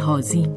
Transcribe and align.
بهازین 0.00 0.56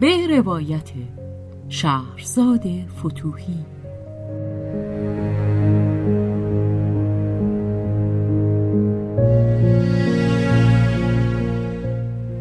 به 0.00 0.36
روایت 0.36 0.90
شهرزاد 1.68 2.62
فتوهی. 2.98 3.64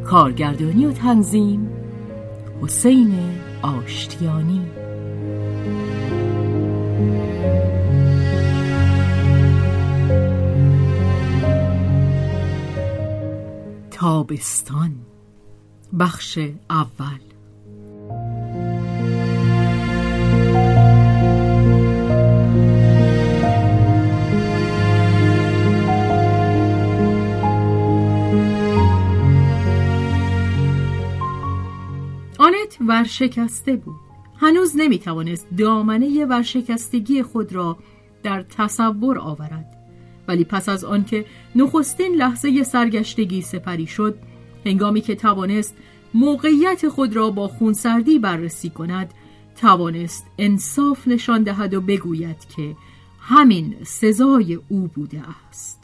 کارگردانی 0.03 0.85
و 0.85 0.91
تنظیم 0.91 1.69
حسین 2.61 3.38
آشتیانی. 3.61 4.65
تابستان. 13.91 14.95
بخش 15.99 16.39
اول. 16.69 17.08
ورشکسته 32.89 33.75
بود. 33.75 33.95
هنوز 34.37 34.73
نمی‌توانست 34.77 35.47
دامنه 35.57 36.25
ورشکستگی 36.25 37.23
خود 37.23 37.53
را 37.53 37.77
در 38.23 38.41
تصور 38.41 39.19
آورد. 39.19 39.65
ولی 40.27 40.43
پس 40.43 40.69
از 40.69 40.85
آنکه 40.85 41.25
نخستین 41.55 42.15
لحظه 42.15 42.63
سرگشتگی 42.63 43.41
سپری 43.41 43.87
شد 43.87 44.15
هنگامی 44.65 45.01
که 45.01 45.15
توانست 45.15 45.75
موقعیت 46.13 46.89
خود 46.89 47.15
را 47.15 47.29
با 47.29 47.47
خونسردی 47.47 48.19
بررسی 48.19 48.69
کند 48.69 49.13
توانست 49.61 50.25
انصاف 50.37 51.07
نشان 51.07 51.43
دهد 51.43 51.73
و 51.73 51.81
بگوید 51.81 52.45
که 52.55 52.75
همین 53.19 53.75
سزای 53.83 54.59
او 54.69 54.87
بوده 54.87 55.21
است. 55.49 55.79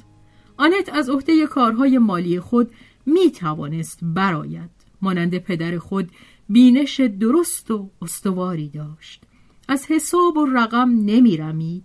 آنت 0.58 0.90
از 0.94 1.10
عهده 1.10 1.48
کارهای 1.48 1.98
مالی 1.98 2.40
خود 2.40 2.72
می 3.06 3.32
توانست 3.32 4.00
براید 4.02 4.70
مانند 5.02 5.38
پدر 5.38 5.78
خود 5.78 6.10
بینش 6.50 7.00
درست 7.00 7.72
و 7.72 7.90
استواری 8.02 8.70
داشت. 8.70 9.24
از 9.68 9.86
حساب 9.90 10.38
و 10.38 10.46
رقم 10.46 10.90
نمی 10.90 11.38
رمید 11.38 11.84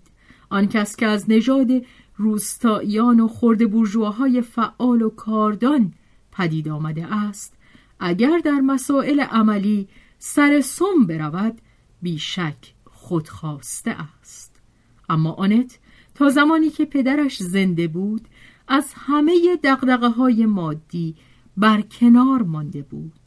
آن 0.51 0.69
کس 0.69 0.97
که 0.97 1.07
از 1.07 1.31
نژاد 1.31 1.69
روستاییان 2.17 3.21
و 3.21 3.29
خرد 3.29 3.71
بورژواهای 3.71 4.41
فعال 4.43 5.03
و 5.03 5.11
کاردان 5.11 5.95
پدید 6.33 6.69
آمده 6.69 7.15
است 7.15 7.55
اگر 8.01 8.39
در 8.45 8.61
مسائل 8.61 9.21
عملی 9.21 9.89
سر 10.19 10.61
سم 10.61 11.07
برود 11.09 11.61
بیشک 12.03 12.75
خودخواسته 12.85 13.91
است. 13.91 14.61
اما 15.09 15.33
آنت 15.33 15.79
تا 16.15 16.31
زمانی 16.31 16.71
که 16.71 16.85
پدرش 16.85 17.43
زنده 17.43 17.89
بود 17.89 18.29
از 18.69 18.93
همه 18.97 19.57
دقدقه 19.65 20.09
های 20.09 20.47
مادی 20.47 21.15
بر 21.57 21.81
کنار 21.81 22.43
مانده 22.43 22.83
بود. 22.83 23.20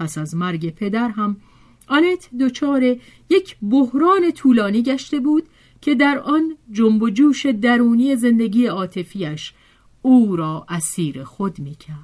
پس 0.00 0.18
از 0.18 0.34
مرگ 0.34 0.74
پدر 0.74 1.08
هم 1.08 1.36
آنت 1.86 2.28
دچار 2.40 2.96
یک 3.30 3.56
بحران 3.62 4.30
طولانی 4.30 4.82
گشته 4.82 5.20
بود 5.20 5.42
که 5.80 5.94
در 5.94 6.18
آن 6.18 6.56
جنب 6.72 7.02
و 7.02 7.10
جوش 7.10 7.46
درونی 7.46 8.16
زندگی 8.16 8.66
عاطفیش 8.66 9.52
او 10.02 10.36
را 10.36 10.66
اسیر 10.68 11.24
خود 11.24 11.58
می 11.58 11.74
کرد. 11.74 11.96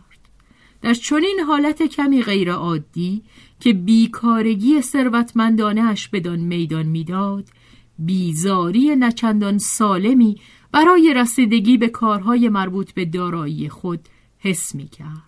در 0.83 0.95
چنین 0.95 1.41
حالت 1.47 1.83
کمی 1.83 2.23
غیرعادی 2.23 3.23
که 3.61 3.73
بیکارگی 3.73 4.81
ثروتمندانش 4.83 6.09
بدان 6.09 6.41
میدان 6.41 6.87
می‌داد 6.87 7.49
بیزاری 7.99 8.97
نچندان 8.97 9.59
سالمی 9.59 10.41
برای 10.73 11.15
رسیدگی 11.17 11.77
به 11.79 11.89
کارهای 11.89 12.49
مربوط 12.49 12.93
به 12.93 13.05
دارایی 13.05 13.69
خود 13.69 14.01
حس 14.39 14.75
می 14.75 14.89
کرد. 14.89 15.26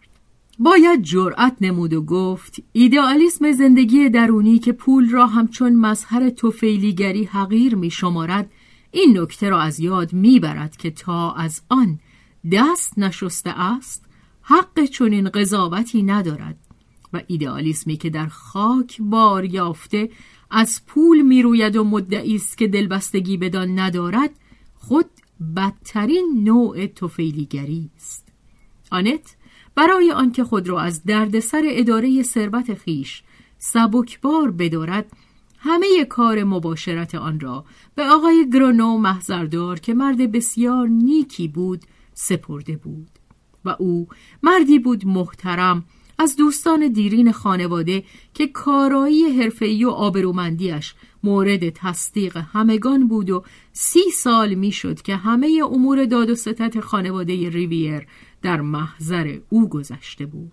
باید 0.58 1.02
جرأت 1.02 1.56
نمود 1.60 1.92
و 1.92 2.02
گفت 2.02 2.62
ایدئالیسم 2.72 3.52
زندگی 3.52 4.08
درونی 4.08 4.58
که 4.58 4.72
پول 4.72 5.10
را 5.10 5.26
همچون 5.26 5.76
مظهر 5.76 6.30
توفیلیگری 6.30 7.24
حقیر 7.24 7.74
می 7.74 7.90
شمارد 7.90 8.50
این 8.90 9.18
نکته 9.18 9.48
را 9.48 9.60
از 9.60 9.80
یاد 9.80 10.12
می 10.12 10.40
برد 10.40 10.76
که 10.76 10.90
تا 10.90 11.32
از 11.32 11.62
آن 11.68 12.00
دست 12.52 12.98
نشسته 12.98 13.60
است 13.60 14.04
حق 14.42 14.84
چنین 14.84 15.28
قضاوتی 15.28 16.02
ندارد 16.02 16.56
و 17.12 17.22
ایدئالیسمی 17.26 17.96
که 17.96 18.10
در 18.10 18.26
خاک 18.26 18.96
بار 19.00 19.44
یافته 19.44 20.10
از 20.50 20.82
پول 20.86 21.22
می 21.22 21.42
روید 21.42 21.76
و 21.76 21.84
مدعی 21.84 22.34
است 22.34 22.58
که 22.58 22.68
دلبستگی 22.68 23.36
بدان 23.36 23.78
ندارد 23.78 24.30
خود 24.74 25.10
بدترین 25.56 26.40
نوع 26.44 26.86
توفیلیگری 26.86 27.90
است. 27.96 28.28
آنت 28.90 29.36
برای 29.78 30.12
آنکه 30.12 30.44
خود 30.44 30.68
را 30.68 30.80
از 30.80 31.04
دردسر 31.04 31.62
اداره 31.66 32.22
ثروت 32.22 32.74
خیش 32.74 33.22
سبکبار 33.58 34.50
بدارد 34.50 35.06
همه 35.58 36.04
کار 36.08 36.44
مباشرت 36.44 37.14
آن 37.14 37.40
را 37.40 37.64
به 37.94 38.04
آقای 38.04 38.50
گرونو 38.52 38.98
محضردار 38.98 39.78
که 39.78 39.94
مرد 39.94 40.32
بسیار 40.32 40.88
نیکی 40.88 41.48
بود 41.48 41.82
سپرده 42.14 42.76
بود 42.76 43.08
و 43.64 43.76
او 43.78 44.08
مردی 44.42 44.78
بود 44.78 45.06
محترم 45.06 45.84
از 46.18 46.36
دوستان 46.36 46.88
دیرین 46.88 47.32
خانواده 47.32 48.04
که 48.34 48.46
کارایی 48.46 49.42
حرفه‌ای 49.42 49.84
و 49.84 49.90
آبرومندیش 49.90 50.94
مورد 51.22 51.70
تصدیق 51.70 52.36
همگان 52.36 53.08
بود 53.08 53.30
و 53.30 53.44
سی 53.72 54.10
سال 54.14 54.54
می‌شد 54.54 55.02
که 55.02 55.16
همه 55.16 55.60
امور 55.72 56.04
داد 56.04 56.30
و 56.30 56.34
ستت 56.34 56.80
خانواده 56.80 57.50
ریویر 57.50 58.06
در 58.42 58.60
محضر 58.60 59.38
او 59.48 59.68
گذشته 59.68 60.26
بود 60.26 60.52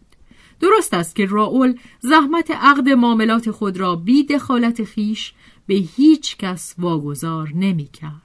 درست 0.59 0.93
است 0.93 1.15
که 1.15 1.25
راول 1.25 1.75
زحمت 1.99 2.51
عقد 2.51 2.89
معاملات 2.89 3.51
خود 3.51 3.77
را 3.77 3.95
بی 3.95 4.23
دخالت 4.23 4.83
خیش 4.83 5.33
به 5.67 5.73
هیچ 5.75 6.37
کس 6.37 6.75
واگذار 6.77 7.51
نمی 7.55 7.87
کرد. 7.87 8.21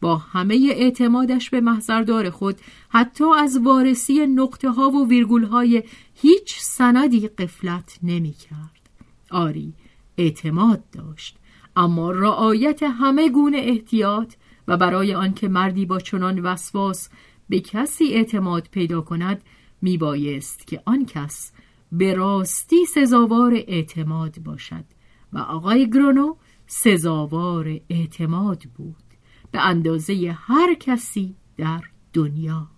با 0.00 0.16
همه 0.16 0.72
اعتمادش 0.72 1.50
به 1.50 1.60
محضردار 1.60 2.30
خود 2.30 2.56
حتی 2.88 3.24
از 3.38 3.58
وارسی 3.58 4.26
نقطه 4.26 4.70
ها 4.70 4.90
و 4.90 5.08
ویرگول 5.08 5.44
های 5.44 5.82
هیچ 6.14 6.58
سندی 6.60 7.28
قفلت 7.28 7.98
نمی 8.02 8.32
کرد. 8.32 8.90
آری 9.30 9.72
اعتماد 10.18 10.90
داشت 10.92 11.36
اما 11.76 12.10
رعایت 12.10 12.82
همه 12.82 13.28
گونه 13.28 13.58
احتیاط 13.58 14.34
و 14.68 14.76
برای 14.76 15.14
آنکه 15.14 15.48
مردی 15.48 15.86
با 15.86 16.00
چنان 16.00 16.38
وسواس 16.38 17.08
به 17.48 17.60
کسی 17.60 18.04
اعتماد 18.04 18.68
پیدا 18.70 19.00
کند 19.00 19.42
میبایست 19.82 20.66
که 20.66 20.82
آن 20.84 21.06
کس 21.06 21.52
به 21.92 22.14
راستی 22.14 22.86
سزاوار 22.86 23.54
اعتماد 23.54 24.38
باشد 24.38 24.84
و 25.32 25.38
آقای 25.38 25.90
گرونو 25.90 26.34
سزاوار 26.66 27.80
اعتماد 27.90 28.62
بود 28.76 29.04
به 29.50 29.60
اندازه 29.60 30.36
هر 30.38 30.74
کسی 30.74 31.34
در 31.56 31.80
دنیا 32.12 32.68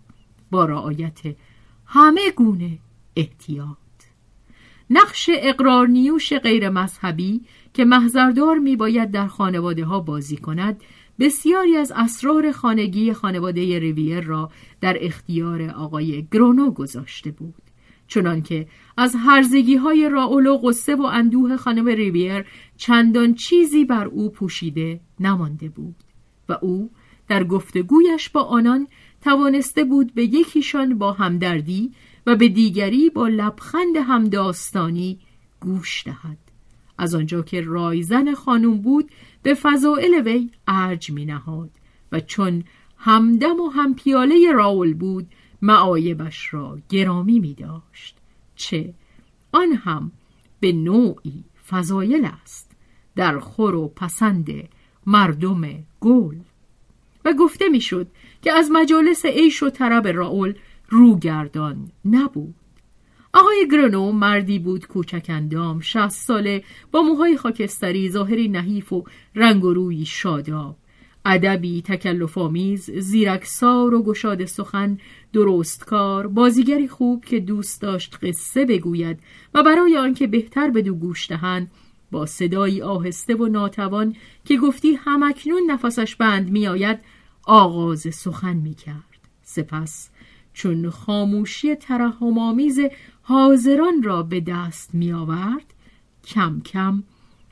با 0.50 0.65
رعایت 0.65 1.21
همه 1.87 2.31
گونه 2.31 2.79
احتیاط. 3.17 3.79
نقش 4.91 5.31
اقرارنیوش 5.32 6.32
غیر 6.32 6.69
مذهبی 6.69 7.41
که 7.75 7.85
محضردار 7.85 8.59
می 8.59 8.76
باید 8.76 9.11
در 9.11 9.26
خانواده 9.26 9.85
ها 9.85 10.00
بازی 10.00 10.37
کند 10.37 10.82
بسیاری 11.19 11.76
از 11.76 11.93
اسرار 11.97 12.53
خانگی 12.53 13.12
خانواده 13.12 13.79
ریویر 13.79 14.20
را 14.20 14.50
در 14.81 14.97
اختیار 15.00 15.62
آقای 15.62 16.26
گرونو 16.32 16.70
گذاشته 16.70 17.31
بود. 17.31 17.55
چنانکه 18.09 18.67
از 18.97 19.15
هرزگی 19.19 19.76
های 19.76 20.09
راول 20.09 20.47
و 20.47 20.56
غصه 20.56 20.97
و 20.97 21.03
اندوه 21.03 21.56
خانم 21.56 21.87
ریویر 21.87 22.44
چندان 22.76 23.35
چیزی 23.35 23.85
بر 23.85 24.06
او 24.06 24.31
پوشیده 24.31 25.00
نمانده 25.20 25.69
بود 25.69 25.97
و 26.49 26.59
او 26.62 26.91
در 27.29 27.44
گفتگویش 27.44 28.29
با 28.29 28.43
آنان 28.43 28.88
توانسته 29.21 29.85
بود 29.85 30.14
به 30.14 30.25
یکیشان 30.25 30.99
با 30.99 31.12
همدردی 31.12 31.93
و 32.26 32.37
به 32.37 32.49
دیگری 32.49 33.11
با 33.11 33.29
لبخند 33.29 33.97
همداستانی 33.97 35.19
گوش 35.61 36.05
دهد. 36.05 36.38
از 36.99 37.14
آنجا 37.14 37.43
که 37.43 37.61
رایزن 37.61 38.35
خانم 38.35 38.79
بود 38.79 39.11
به 39.43 39.55
فضائل 39.55 40.23
وی 40.25 40.50
ارج 40.67 41.11
می 41.11 41.25
نهاد 41.25 41.70
و 42.12 42.20
چون 42.20 42.64
همدم 42.96 43.61
و 43.61 43.69
هم 43.69 43.94
پیاله 43.94 44.52
راول 44.52 44.94
بود 44.94 45.26
معایبش 45.62 46.55
را 46.55 46.79
گرامی 46.88 47.38
می 47.38 47.55
داشت 47.55 48.17
چه؟ 48.56 48.94
آن 49.52 49.73
هم 49.73 50.12
به 50.61 50.73
نوعی 50.73 51.44
فضایل 51.69 52.29
است 52.43 52.70
در 53.17 53.38
خور 53.38 53.75
و 53.75 53.88
پسند 53.88 54.49
مردم 55.06 55.85
گل. 56.00 56.37
و 57.25 57.32
گفته 57.32 57.69
می‌شد 57.69 58.06
که 58.43 58.52
از 58.52 58.70
مجالس 58.73 59.25
عیش 59.26 59.62
و 59.62 59.70
طرب 59.70 60.08
راول 60.08 60.55
روگردان 60.88 61.90
نبود. 62.05 62.55
آقای 63.32 63.69
گرنو 63.72 64.12
مردی 64.12 64.58
بود 64.58 64.86
کوچک 64.86 65.26
اندام 65.28 65.80
شست 65.80 66.26
ساله 66.26 66.64
با 66.92 67.02
موهای 67.02 67.36
خاکستری 67.36 68.10
ظاهری 68.10 68.48
نحیف 68.48 68.92
و 68.92 69.04
رنگ 69.34 69.64
و 69.64 69.75
روی 69.75 70.06
شاداب. 70.06 70.76
ادبی 71.25 71.82
تکلف 71.82 72.38
آمیز 72.38 72.90
زیرکسار 72.90 73.94
و 73.94 74.02
گشاد 74.02 74.44
سخن 74.44 74.98
درستکار 75.32 76.26
بازیگری 76.26 76.88
خوب 76.88 77.25
که 77.25 77.40
دوست 77.40 77.82
داشت 77.82 78.19
قصه 78.22 78.64
بگوید 78.64 79.20
و 79.54 79.62
برای 79.62 79.96
آنکه 79.96 80.26
بهتر 80.26 80.70
بدو 80.70 80.94
گوش 80.94 81.28
دهند 81.28 81.70
با 82.10 82.26
صدایی 82.26 82.82
آهسته 82.82 83.34
و 83.34 83.46
ناتوان 83.46 84.16
که 84.44 84.56
گفتی 84.56 84.94
همکنون 84.94 85.70
نفسش 85.70 86.16
بند 86.16 86.50
میآید 86.50 86.98
آغاز 87.44 88.06
سخن 88.14 88.56
می‌کرد. 88.56 89.19
سپس 89.42 90.10
چون 90.52 90.90
خاموشی 90.90 91.75
ترحمآمیز 91.75 92.80
حاضران 93.28 94.02
را 94.02 94.22
به 94.22 94.40
دست 94.40 94.94
می 94.94 95.12
آورد 95.12 95.75
کم 96.26 96.60
کم 96.60 97.02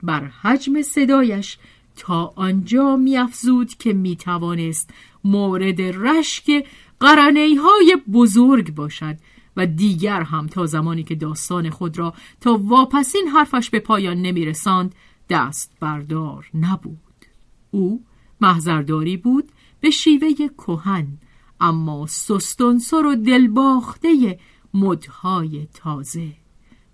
بر 0.02 0.25
حجم 0.25 0.82
صدایش 0.82 1.58
تا 1.96 2.32
آنجا 2.37 3.00
افزود 3.19 3.75
که 3.75 3.93
می 3.93 4.17
توانست 4.17 4.90
مورد 5.25 5.81
رشک 5.81 6.67
قرنه 7.00 7.55
های 7.64 7.96
بزرگ 8.12 8.75
باشد 8.75 9.17
و 9.56 9.67
دیگر 9.67 10.23
هم 10.23 10.46
تا 10.46 10.67
زمانی 10.67 11.02
که 11.02 11.14
داستان 11.14 11.70
خود 11.70 11.99
را 11.99 12.14
تا 12.40 12.61
واپسین 12.62 13.28
حرفش 13.28 13.70
به 13.70 13.81
پایان 13.81 14.23
نمی 14.23 14.44
رساند 14.44 14.94
دست 15.31 15.73
بردار 15.81 16.50
نبود. 16.55 17.26
او 17.70 18.05
محضرداری 18.40 19.17
بود 19.17 19.49
به 19.81 19.90
شیوه 19.90 20.34
کهن 20.49 21.06
اما 21.61 22.06
سستونسر 22.06 23.06
و 23.06 23.14
دلباخته 23.14 24.38
مدهای 24.76 25.67
تازه. 25.75 26.32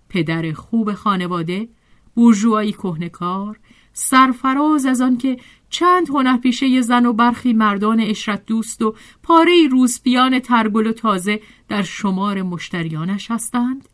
پدر 0.09 0.53
خوب 0.53 0.93
خانواده 0.93 1.69
بورژوایی 2.15 2.71
کهنکار 2.71 3.59
سرفراز 3.93 4.85
از 4.85 5.01
آن 5.01 5.17
که 5.17 5.37
چند 5.69 6.09
هنرپیشه 6.09 6.81
زن 6.81 7.05
و 7.05 7.13
برخی 7.13 7.53
مردان 7.53 7.99
اشرت 7.99 8.45
دوست 8.45 8.81
و 8.81 8.95
پاره 9.23 9.67
روزپیان 9.71 10.39
ترگل 10.39 10.87
و 10.87 10.91
تازه 10.91 11.41
در 11.67 11.83
شمار 11.83 12.41
مشتریانش 12.41 13.31
هستند. 13.31 13.89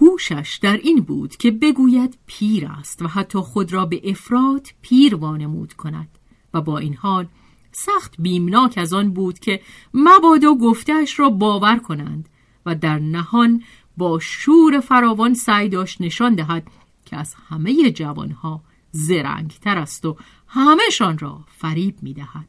هوشش 0.00 0.58
در 0.62 0.76
این 0.76 1.00
بود 1.00 1.36
که 1.36 1.50
بگوید 1.50 2.18
پیر 2.26 2.66
است 2.66 3.02
و 3.02 3.06
حتی 3.06 3.38
خود 3.38 3.72
را 3.72 3.86
به 3.86 4.10
افراد 4.10 4.66
پیر 4.82 5.14
وانمود 5.14 5.72
کند 5.72 6.18
و 6.54 6.60
با 6.60 6.78
این 6.78 6.94
حال 6.94 7.26
سخت 7.72 8.14
بیمناک 8.18 8.74
از 8.76 8.92
آن 8.92 9.12
بود 9.12 9.38
که 9.38 9.60
مبادا 9.94 10.54
گفتهش 10.54 11.18
را 11.18 11.30
باور 11.30 11.78
کنند 11.78 12.28
و 12.68 12.74
در 12.74 12.98
نهان 12.98 13.62
با 13.96 14.18
شور 14.18 14.80
فراوان 14.80 15.34
سعی 15.34 15.68
داشت 15.68 16.00
نشان 16.00 16.34
دهد 16.34 16.66
که 17.04 17.16
از 17.16 17.34
همه 17.48 17.90
جوانها 17.90 18.60
زرنگتر 18.92 19.78
است 19.78 20.06
و 20.06 20.16
همهشان 20.46 21.18
را 21.18 21.40
فریب 21.46 21.94
می 22.02 22.14
دهد. 22.14 22.48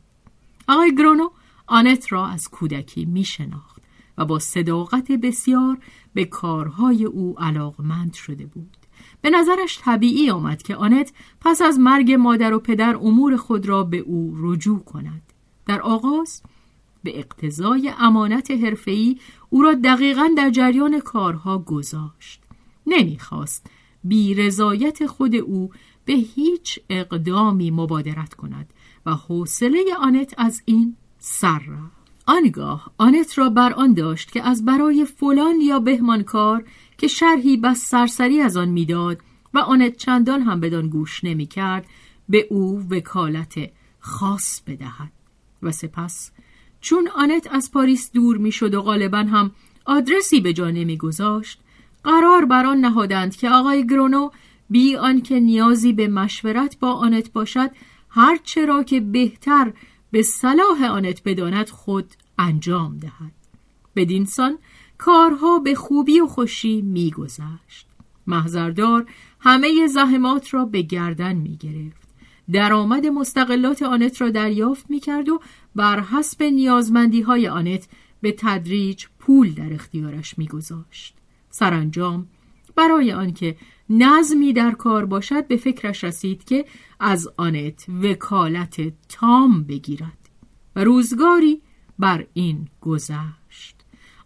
آقای 0.67 0.95
گرونو 0.95 1.29
آنت 1.67 2.11
را 2.11 2.27
از 2.27 2.49
کودکی 2.49 3.05
می 3.05 3.23
شناخت 3.23 3.81
و 4.17 4.25
با 4.25 4.39
صداقت 4.39 5.11
بسیار 5.11 5.77
به 6.13 6.25
کارهای 6.25 7.05
او 7.05 7.35
علاقمند 7.39 8.13
شده 8.13 8.45
بود. 8.45 8.77
به 9.21 9.29
نظرش 9.29 9.79
طبیعی 9.81 10.29
آمد 10.29 10.61
که 10.61 10.75
آنت 10.75 11.13
پس 11.41 11.61
از 11.61 11.79
مرگ 11.79 12.11
مادر 12.11 12.53
و 12.53 12.59
پدر 12.59 12.95
امور 12.95 13.37
خود 13.37 13.65
را 13.65 13.83
به 13.83 13.97
او 13.97 14.33
رجوع 14.37 14.79
کند. 14.79 15.21
در 15.65 15.81
آغاز 15.81 16.41
به 17.03 17.19
اقتضای 17.19 17.93
امانت 17.99 18.51
حرفه‌ای 18.51 19.17
او 19.49 19.61
را 19.61 19.73
دقیقا 19.73 20.29
در 20.37 20.49
جریان 20.49 20.99
کارها 20.99 21.57
گذاشت. 21.57 22.41
نمی‌خواست 22.87 23.67
بی 24.03 24.33
رضایت 24.33 25.05
خود 25.05 25.35
او 25.35 25.71
به 26.05 26.13
هیچ 26.13 26.79
اقدامی 26.89 27.71
مبادرت 27.71 28.33
کند 28.33 28.73
و 29.05 29.13
حوصله 29.13 29.83
آنت 29.99 30.33
از 30.37 30.61
این 30.65 30.95
سر 31.19 31.59
رفت. 31.59 31.99
آنگاه 32.25 32.91
آنت 32.97 33.37
را 33.37 33.49
بر 33.49 33.73
آن 33.73 33.93
داشت 33.93 34.31
که 34.31 34.43
از 34.43 34.65
برای 34.65 35.05
فلان 35.05 35.61
یا 35.61 35.79
بهمانکار 35.79 36.63
که 36.97 37.07
شرحی 37.07 37.57
بس 37.57 37.77
سرسری 37.77 38.41
از 38.41 38.57
آن 38.57 38.69
می‌داد 38.69 39.17
و 39.53 39.59
آنت 39.59 39.97
چندان 39.97 40.41
هم 40.41 40.59
بدان 40.59 40.89
گوش 40.89 41.23
نمی‌کرد 41.23 41.85
به 42.29 42.47
او 42.49 42.87
وکالت 42.89 43.71
خاص 43.99 44.61
بدهد 44.61 45.11
و 45.63 45.71
سپس 45.71 46.31
چون 46.81 47.09
آنت 47.15 47.47
از 47.51 47.71
پاریس 47.71 48.11
دور 48.11 48.37
می‌شد 48.37 48.73
و 48.73 48.81
غالبا 48.81 49.17
هم 49.17 49.51
آدرسی 49.85 50.41
به 50.41 50.53
جا 50.53 50.71
نمیگذاشت 50.71 51.59
قرار 52.03 52.45
بر 52.45 52.65
آن 52.65 52.77
نهادند 52.77 53.35
که 53.35 53.49
آقای 53.49 53.87
گرونو 53.87 54.29
بی 54.69 54.95
آنکه 54.95 55.39
نیازی 55.39 55.93
به 55.93 56.07
مشورت 56.07 56.79
با 56.79 56.93
آنت 56.93 57.31
باشد 57.31 57.71
هر 58.09 58.39
چرا 58.43 58.83
که 58.83 58.99
بهتر 58.99 59.73
به 60.11 60.21
صلاح 60.21 60.83
آنت 60.83 61.21
بداند 61.25 61.69
خود 61.69 62.05
انجام 62.37 62.97
دهد 62.97 63.31
بدینسان 63.95 64.57
کارها 64.97 65.59
به 65.59 65.75
خوبی 65.75 66.19
و 66.19 66.27
خوشی 66.27 66.81
میگذشت 66.81 67.87
محضردار 68.27 69.05
همه 69.39 69.87
زحمات 69.87 70.53
را 70.53 70.65
به 70.65 70.81
گردن 70.81 71.33
می 71.33 71.57
گرفت. 71.57 72.08
درآمد 72.51 73.05
مستقلات 73.05 73.81
آنت 73.83 74.21
را 74.21 74.29
دریافت 74.29 74.89
می 74.89 74.99
کرد 74.99 75.29
و 75.29 75.41
بر 75.75 75.99
حسب 75.99 76.43
نیازمندی 76.43 77.21
های 77.21 77.47
آنت 77.47 77.87
به 78.21 78.35
تدریج 78.37 79.05
پول 79.19 79.53
در 79.53 79.73
اختیارش 79.73 80.37
می 80.37 80.47
گذاشت. 80.47 81.15
سرانجام 81.49 82.27
برای 82.75 83.11
آنکه 83.11 83.55
نظمی 83.89 84.53
در 84.53 84.71
کار 84.71 85.05
باشد 85.05 85.47
به 85.47 85.57
فکرش 85.57 86.03
رسید 86.03 86.43
که 86.43 86.65
از 86.99 87.29
آنت 87.37 87.85
وکالت 88.03 88.93
تام 89.09 89.63
بگیرد 89.63 90.29
و 90.75 90.83
روزگاری 90.83 91.61
بر 91.99 92.25
این 92.33 92.67
گذشت 92.81 93.75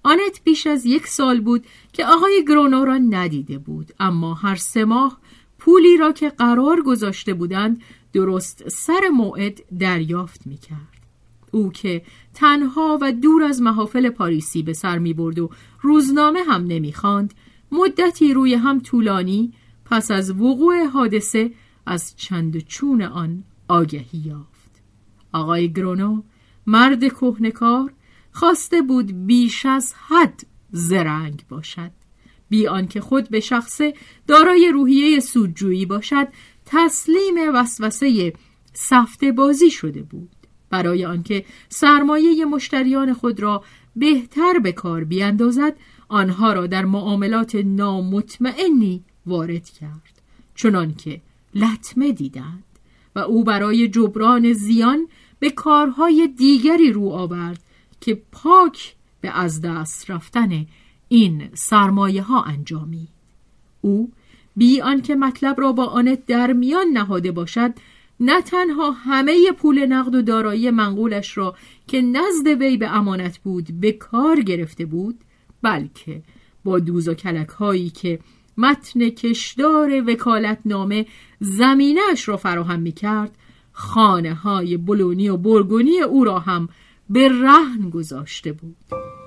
آنت 0.04 0.42
بیش 0.44 0.68
از 0.68 0.86
یک 0.86 1.08
سال 1.08 1.42
بود 1.42 1.66
که 1.94 2.06
آقای 2.06 2.46
گرونو 2.48 2.86
را 2.86 2.98
ندیده 2.98 3.58
بود 3.58 3.92
اما 4.00 4.34
هر 4.34 4.56
سه 4.56 4.86
ماه 4.86 5.18
پولی 5.60 5.98
را 5.98 6.12
که 6.12 6.30
قرار 6.30 6.82
گذاشته 6.82 7.34
بودند 7.34 7.82
درست 8.14 8.70
سر 8.70 9.10
موعد 9.14 9.60
دریافت 9.80 10.48
می 10.48 10.58
کرد. 10.58 11.04
او 11.52 11.72
که 11.72 12.02
تنها 12.34 13.00
و 13.02 13.12
دور 13.12 13.44
از 13.44 13.62
محافل 13.62 14.10
پاریسی 14.10 14.64
به 14.64 14.74
سر 14.74 15.00
می 15.00 15.14
برد 15.14 15.40
و 15.40 15.50
روزنامه 15.82 16.40
هم 16.48 16.66
نمی 16.68 16.94
خاند 16.94 17.34
مدتی 17.72 18.34
روی 18.34 18.54
هم 18.54 18.80
طولانی 18.80 19.54
پس 19.86 20.12
از 20.12 20.32
وقوع 20.32 20.86
حادثه 20.86 21.52
از 21.86 22.16
چند 22.16 22.58
چون 22.58 23.02
آن 23.02 23.44
آگهی 23.68 24.20
یافت. 24.26 24.82
آقای 25.34 25.74
گرونو 25.74 26.22
مرد 26.68 27.04
کهنکار 27.04 27.94
خواسته 28.32 28.82
بود 28.82 29.28
بیش 29.28 29.66
از 29.66 29.94
حد 30.08 30.44
زرنگ 30.72 31.44
باشد 31.50 31.92
بی 32.50 32.68
آنکه 32.68 33.02
خود 33.02 33.30
به 33.30 33.40
شخصه 33.40 33.94
دارای 34.28 34.72
روحیه 34.74 35.20
سودجویی 35.20 35.86
باشد 35.86 36.28
تسلیم 36.74 37.36
وسوسه 37.54 38.34
سفته 38.74 39.32
بازی 39.32 39.72
شده 39.72 40.04
بود. 40.04 40.30
برای 40.70 41.06
آنکه 41.06 41.46
سرمایه 41.70 42.46
مشتریان 42.46 43.14
خود 43.14 43.40
را 43.40 43.64
بهتر 43.96 44.60
به 44.60 44.72
کار 44.72 45.04
بیاندازد 45.04 45.76
آنها 46.10 46.54
را 46.54 46.68
در 46.68 46.86
معاملات 46.86 47.56
نامطمئنی 47.56 49.04
وارد 49.26 49.70
کرد. 49.70 50.22
چنان 50.56 50.96
که 50.96 51.22
لطمه 51.56 52.12
دیدند 52.12 52.64
و 53.16 53.20
او 53.20 53.44
برای 53.44 53.88
جبران 53.88 54.54
زیان 54.54 55.08
به 55.40 55.50
کارهای 55.50 56.28
دیگری 56.38 56.92
رو 56.92 57.10
آورد 57.10 57.64
که 58.02 58.22
پاک 58.32 58.96
به 59.22 59.40
از 59.40 59.62
دست 59.62 60.12
رفتن 60.12 60.66
این 61.08 61.50
سرمایه 61.54 62.22
ها 62.22 62.44
انجامید. 62.44 63.10
او 63.82 64.12
بی 64.56 64.82
آنکه 64.82 65.16
مطلب 65.16 65.62
را 65.62 65.72
با 65.72 65.86
آنت 65.86 66.26
در 66.26 66.54
میان 66.54 66.88
نهاده 66.88 67.32
باشد 67.32 67.74
نه 68.20 68.42
تنها 68.42 68.92
همه 68.92 69.52
پول 69.52 69.86
نقد 69.86 70.16
و 70.16 70.22
دارایی 70.22 70.72
منقولش 70.72 71.38
را 71.38 71.56
که 71.88 72.02
نزد 72.02 72.48
وی 72.48 72.78
به 72.78 72.90
امانت 72.90 73.38
بود 73.38 73.68
به 73.80 73.92
کار 73.92 74.42
گرفته 74.42 74.86
بود 74.86 75.20
بلکه 75.62 76.22
با 76.64 76.80
دوز 76.80 77.08
و 77.08 77.14
کلک 77.14 77.50
هایی 77.50 77.90
که 77.90 78.20
متن 78.58 79.10
کشدار 79.10 80.10
وکالتنامه 80.10 81.06
زمینش 81.40 82.28
را 82.28 82.38
فراهم 82.38 82.80
می 82.80 82.92
کرد 82.92 83.38
خانه 83.72 84.34
های 84.34 84.78
بلونی 84.78 85.30
و 85.30 85.38
برگونی 85.38 86.02
او 86.02 86.24
را 86.24 86.40
هم 86.40 86.70
به 87.10 87.30
رهن 87.30 87.90
گذاشته 87.90 88.52
بود. 88.52 88.76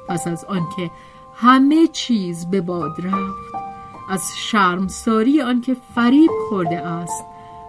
پس 0.08 0.26
از 0.26 0.44
آنکه 0.44 0.90
همه 1.34 1.86
چیز 1.86 2.46
به 2.46 2.60
باد 2.60 3.00
رفت 3.02 3.65
از 4.08 4.22
شرمساری 4.36 5.40
آنکه 5.42 5.76
فریب 5.94 6.30
خورده 6.48 6.86
است 6.86 7.24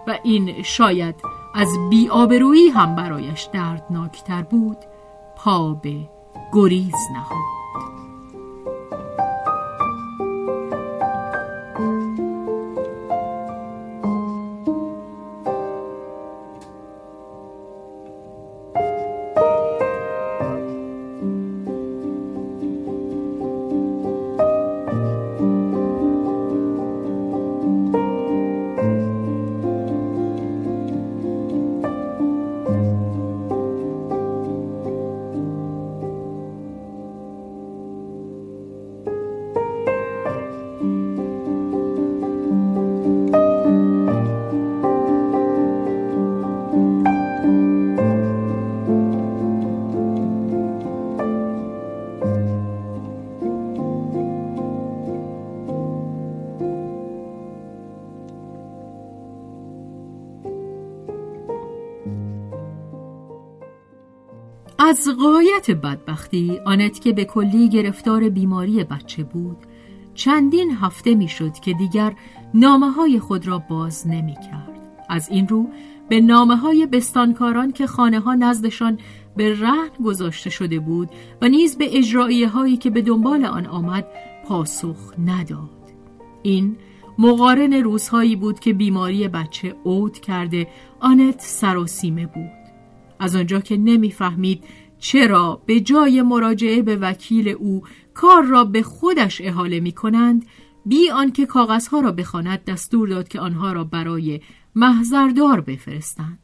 و 0.06 0.18
این 0.22 0.62
شاید 0.62 1.14
از 1.54 1.68
بیآبرویی 1.90 2.68
هم 2.68 2.96
برایش 2.96 3.48
دردناکتر 3.52 4.42
بود 4.42 4.78
پا 5.36 5.74
به 5.74 6.08
گریز 6.52 6.94
نهاد. 7.14 7.57
از 64.98 65.08
قایت 65.08 65.70
بدبختی 65.70 66.58
آنت 66.64 67.00
که 67.00 67.12
به 67.12 67.24
کلی 67.24 67.68
گرفتار 67.68 68.28
بیماری 68.28 68.84
بچه 68.84 69.24
بود 69.24 69.56
چندین 70.14 70.70
هفته 70.80 71.14
می‌شد 71.14 71.52
که 71.52 71.72
دیگر 71.72 72.14
نامه 72.54 72.90
های 72.90 73.20
خود 73.20 73.46
را 73.46 73.58
باز 73.58 74.06
نمی 74.06 74.34
کرد. 74.34 74.80
از 75.08 75.28
این 75.30 75.48
رو 75.48 75.68
به 76.08 76.20
نامه 76.20 76.56
های 76.56 76.86
بستانکاران 76.86 77.72
که 77.72 77.86
خانه 77.86 78.20
ها 78.20 78.34
نزدشان 78.34 78.98
به 79.36 79.60
رهن 79.60 80.04
گذاشته 80.04 80.50
شده 80.50 80.78
بود 80.78 81.08
و 81.42 81.48
نیز 81.48 81.78
به 81.78 81.98
اجرائیه 81.98 82.48
هایی 82.48 82.76
که 82.76 82.90
به 82.90 83.02
دنبال 83.02 83.44
آن 83.44 83.66
آمد 83.66 84.06
پاسخ 84.44 85.14
نداد 85.26 85.70
این 86.42 86.76
مقارن 87.18 87.72
روزهایی 87.72 88.36
بود 88.36 88.60
که 88.60 88.72
بیماری 88.72 89.28
بچه 89.28 89.74
عود 89.84 90.18
کرده 90.18 90.68
آنت 91.00 91.40
سراسیمه 91.40 92.26
بود 92.26 92.58
از 93.18 93.36
آنجا 93.36 93.60
که 93.60 93.76
نمی‌فهمید 93.76 94.64
چرا 94.98 95.62
به 95.66 95.80
جای 95.80 96.22
مراجعه 96.22 96.82
به 96.82 96.96
وکیل 96.96 97.48
او 97.48 97.82
کار 98.14 98.42
را 98.42 98.64
به 98.64 98.82
خودش 98.82 99.40
احاله 99.40 99.80
می 99.80 99.92
کنند 99.92 100.46
بی 100.86 101.10
آنکه 101.10 101.46
کاغذها 101.46 102.00
را 102.00 102.12
بخواند 102.12 102.64
دستور 102.64 103.08
داد 103.08 103.28
که 103.28 103.40
آنها 103.40 103.72
را 103.72 103.84
برای 103.84 104.40
محضردار 104.74 105.60
بفرستند. 105.60 106.38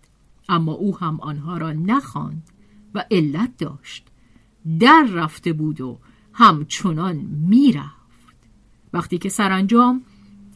اما 0.48 0.72
او 0.72 0.98
هم 0.98 1.20
آنها 1.20 1.56
را 1.56 1.72
نخواند 1.72 2.42
و 2.94 3.04
علت 3.10 3.56
داشت. 3.58 4.06
در 4.80 5.08
رفته 5.12 5.52
بود 5.52 5.80
و 5.80 5.98
همچنان 6.32 7.16
می‌رفت 7.48 7.94
وقتی 8.92 9.18
که 9.18 9.28
سرانجام 9.28 10.02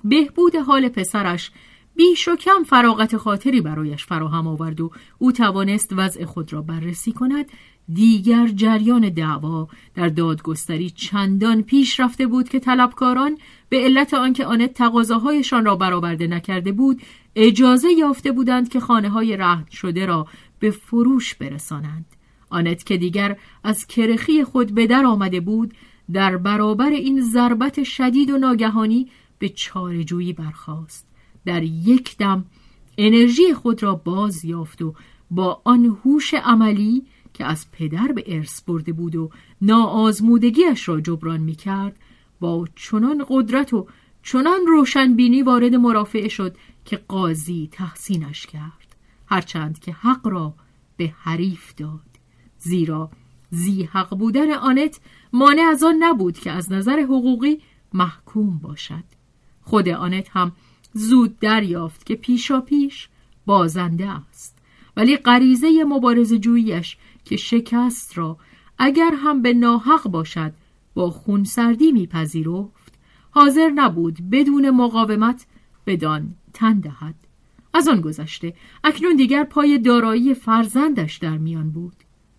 بهبود 0.05 0.57
حال 0.57 0.89
پسرش 0.89 1.51
بیش 1.97 2.29
و 2.29 2.37
کم 2.37 2.63
فراغت 2.67 3.17
خاطری 3.17 3.61
برایش 3.61 4.05
فراهم 4.05 4.47
آورد 4.47 4.81
و 4.81 4.91
او 5.19 5.33
توانست 5.33 5.93
وضع 5.97 6.25
خود 6.25 6.53
را 6.53 6.63
بررسی 6.63 7.13
کند 7.13 7.47
دیگر 7.93 8.49
جریان 8.49 9.09
دعوا 9.09 9.69
در 9.95 10.09
دادگستری 10.09 10.91
چندان 10.91 11.63
پیش 11.63 12.01
رفته 12.01 12.27
بود 12.27 12.49
که 12.49 12.61
طلبکاران 12.61 13.39
به 13.69 13.77
علت 13.85 14.15
آنکه 14.15 14.47
آنت 14.47 14.75
تقاضاهایشان 14.75 15.65
را 15.65 15.77
برآورده 15.77 16.27
نکرده 16.27 16.73
بود 16.73 17.03
اجازه 17.37 17.89
یافته 17.93 18.33
بودند 18.33 18.69
که 18.69 18.81
خانه 18.81 19.09
های 19.09 19.37
رهن 19.37 19.67
شده 19.71 20.07
را 20.07 20.27
به 20.59 20.71
فروش 20.71 21.35
برسانند. 21.35 22.05
آنت 22.51 22.85
که 22.85 22.97
دیگر 22.97 23.37
از 23.65 23.87
کرخی 23.87 24.45
خود 24.45 24.75
به 24.75 24.87
در 24.87 25.07
آمده 25.07 25.41
بود 25.41 25.75
در 26.13 26.37
برابر 26.37 26.91
این 26.91 27.21
ضربت 27.21 27.83
شدید 27.83 28.31
و 28.31 28.39
ناگهانی 28.39 29.09
به 29.39 29.49
چارجویی 29.49 30.33
برخاست. 30.33 31.07
در 31.45 31.63
یک 31.63 32.17
دم 32.17 32.45
انرژی 32.99 33.55
خود 33.55 33.83
را 33.83 33.95
باز 33.95 34.45
یافت 34.45 34.83
و 34.83 34.95
با 35.31 35.61
آن 35.65 35.99
هوش 36.05 36.35
عملی 36.35 37.03
که 37.39 37.45
از 37.45 37.71
پدر 37.73 38.13
به 38.13 38.25
ارث 38.27 38.63
برده 38.63 38.93
بود 38.93 39.17
و 39.17 39.31
ناآزمودگیش 39.61 40.89
را 40.89 41.01
جبران 41.01 41.41
می 41.41 41.55
کرد 41.55 41.99
با 42.41 42.69
چنان 42.77 43.25
قدرت 43.29 43.75
و 43.75 43.87
چنان 44.23 44.67
روشنبینی 44.67 45.43
وارد 45.43 45.75
مرافعه 45.75 46.29
شد 46.29 46.57
که 46.85 46.97
قاضی 46.97 47.69
تحسینش 47.73 48.47
کرد. 48.47 48.97
هرچند 49.27 49.79
که 49.79 49.93
حق 49.93 50.27
را 50.27 50.55
به 50.97 51.15
حریف 51.19 51.75
داد. 51.75 52.01
زیرا 52.59 53.11
زی 53.51 53.83
حق 53.83 54.17
بودن 54.17 54.53
آنت 54.53 55.01
مانع 55.33 55.63
از 55.63 55.85
آن 55.85 55.95
نبود 56.01 56.39
که 56.39 56.51
از 56.51 56.73
نظر 56.73 57.01
حقوقی 57.01 57.61
محکوم 57.93 58.59
باشد. 58.59 59.05
خود 59.63 59.89
آنت 59.89 60.29
هم 60.33 60.53
زود 60.93 61.39
دریافت 61.39 62.07
که 62.07 62.15
پیشا 62.15 62.61
پیش 62.61 63.09
بازنده 63.47 64.09
است. 64.09 64.58
ولی 64.99 65.17
غریزه 65.17 65.85
مبارز 65.85 66.35
جویش 66.35 66.97
که 67.25 67.37
شکست 67.37 68.19
را 68.19 68.39
اگر 68.79 69.11
هم 69.15 69.43
به 69.43 69.55
ناحق 69.55 70.09
باشد 70.09 70.53
با 70.95 71.11
خونسردی 71.11 71.93
میپذیرفت 71.93 72.99
حاضر 73.31 73.69
نبود 73.69 74.31
بدون 74.31 74.71
مقاومت 74.71 75.47
بدان 75.87 76.35
تن 76.55 76.81
دهد. 76.81 77.15
از 77.75 77.89
آن 77.89 78.01
گذشته 78.01 78.55
اکنون 78.85 79.17
دیگر 79.17 79.45
پای 79.45 79.79
دارایی 79.79 80.35
فرزندش 80.35 81.17
در 81.17 81.39
میان 81.39 81.71
بود. 81.71 81.97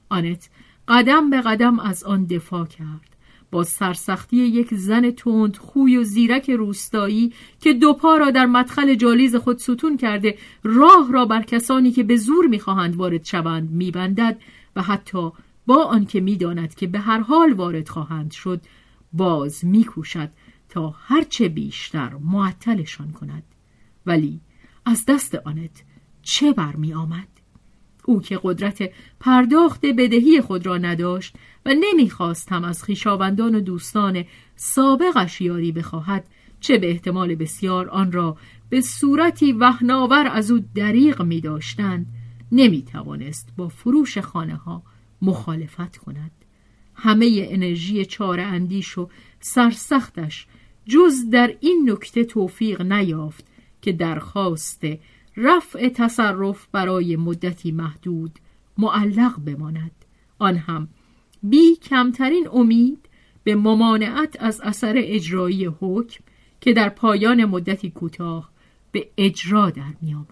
آنت 0.10 0.50
قدم 0.88 1.30
به 1.30 1.42
قدم 1.42 1.80
از 1.80 2.04
آن 2.04 2.26
دفاع 2.26 2.66
کرد. 2.66 3.16
با 3.52 3.64
سرسختی 3.64 4.38
یک 4.38 4.74
زن 4.74 5.12
تند 5.12 5.58
خوی 5.58 5.98
و 5.98 6.04
زیرک 6.04 6.50
روستایی 6.50 7.34
که 7.62 7.74
دو 7.74 7.94
پا 7.94 8.18
را 8.18 8.32
در 8.32 8.46
مدخل 8.46 8.96
جالیز 8.96 9.36
خود 9.36 9.58
ستون 9.58 9.98
کرده 9.98 10.38
راه 10.64 11.12
را 11.12 11.26
بر 11.26 11.42
کسانی 11.42 11.92
که 11.92 12.04
به 12.04 12.16
زور 12.16 12.48
می‌خواهند 12.48 12.96
وارد 12.96 13.26
شوند 13.26 13.72
میبندد 13.72 14.40
و 14.76 14.82
حتی 14.82 15.32
با 15.66 15.84
آنکه 15.84 16.22
می‌داند 16.22 16.76
که 16.76 16.88
به 16.88 17.00
هر 17.00 17.20
حال 17.20 17.54
وارد 17.54 17.90
خواهند 17.90 18.32
شد 18.32 18.62
باز 19.14 19.66
میکوشد 19.66 20.30
تا 20.70 20.90
هرچه 20.90 21.50
بیشتر 21.50 22.14
معطلشان 22.22 23.12
کند 23.12 23.44
ولی 24.06 24.42
از 24.86 25.06
دست 25.08 25.36
آنت 25.36 25.84
چه 26.22 26.54
برمی 26.54 26.94
آمد؟ 26.94 27.39
او 28.06 28.22
که 28.22 28.40
قدرت 28.44 28.92
پرداخت 29.20 29.86
بدهی 29.86 30.42
خود 30.42 30.66
را 30.66 30.78
نداشت 30.78 31.36
و 31.66 31.76
نمی‌خواست 31.80 32.52
هم 32.52 32.64
از 32.64 32.84
خیشاوندان 32.84 33.56
و 33.56 33.60
دوستان 33.60 34.26
سابقش 34.56 35.42
یاری 35.42 35.72
بخواهد 35.72 36.28
چه 36.60 36.78
به 36.78 36.90
احتمال 36.90 37.36
بسیار 37.36 37.90
آن 37.90 38.12
را 38.12 38.38
به 38.70 38.82
صورتی 38.82 39.52
وهناور 39.52 40.28
از 40.28 40.52
او 40.52 40.60
دریغ 40.76 41.22
می 41.22 41.42
داشتند 41.42 42.08
نمی 42.52 42.82
توانست 42.82 43.50
با 43.58 43.68
فروش 43.68 44.18
خانه 44.18 44.56
ها 44.56 44.84
مخالفت 45.22 45.98
کند. 45.98 46.32
همه 46.96 47.48
انرژی 47.50 48.06
چاره 48.06 48.44
اندیش 48.44 48.98
و 48.98 49.10
سرسختش 49.40 50.48
جز 50.86 51.30
در 51.30 51.56
این 51.60 51.90
نکته 51.92 52.24
توفیق 52.24 52.82
نیافت 52.82 53.46
که 53.82 53.92
درخواست 53.92 54.86
رفع 55.38 55.90
تصرف 55.90 56.68
برای 56.72 57.16
مدتی 57.16 57.72
محدود 57.72 58.40
معلق 58.78 59.40
بماند 59.40 59.92
آن 60.40 60.56
هم 60.56 60.88
بی 61.44 61.76
کمترین 61.76 62.48
امید 62.54 63.10
به 63.44 63.56
ممانعت 63.56 64.36
از 64.40 64.62
اثر 64.62 64.94
اجرایی 64.98 65.66
حکم 65.66 66.24
که 66.62 66.74
در 66.74 66.90
پایان 66.90 67.46
مدتی 67.46 67.90
کوتاه 67.90 68.50
به 68.92 69.10
اجرا 69.18 69.70
در 69.70 69.94
می 70.02 70.14
آمد. 70.14 70.28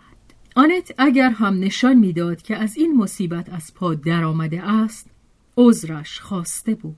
آنت 0.56 0.92
اگر 0.98 1.30
هم 1.30 1.60
نشان 1.60 1.94
می‌داد 1.94 2.42
که 2.42 2.58
از 2.58 2.77
این 2.77 2.98
مصیبت 2.98 3.50
از 3.50 3.74
پا 3.74 3.94
درآمده 3.94 4.63
است 4.63 5.10
عذرش 5.58 6.20
خواسته 6.20 6.75
بود 6.75 6.98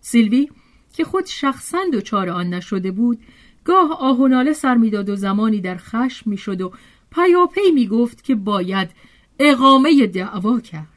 سیلوی 0.00 0.48
که 0.92 1.04
خود 1.04 1.26
شخصا 1.26 1.78
دچار 1.92 2.28
آن 2.28 2.54
نشده 2.54 2.90
بود 2.90 3.18
گاه 3.64 3.96
آهناله 4.00 4.52
سر 4.52 4.74
می‌داد 4.74 5.08
و 5.08 5.16
زمانی 5.16 5.60
در 5.60 5.76
خشم 5.76 6.30
می‌شد 6.30 6.60
و 6.60 6.72
پیاپی 7.14 7.70
می‌گفت 7.74 8.24
که 8.24 8.34
باید 8.34 8.90
اقامه 9.38 10.06
دعوا 10.06 10.60
کرد. 10.60 10.88